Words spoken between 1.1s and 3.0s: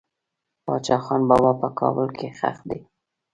بابا په کابل کې خښ دي.